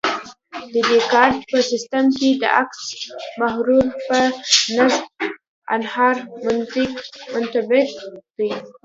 [0.73, 2.81] د دیکارت په سیستم کې د اکس
[3.39, 4.17] محور په
[4.77, 5.03] نصف
[5.73, 6.15] النهار
[7.33, 7.89] منطبق
[8.37, 8.49] دی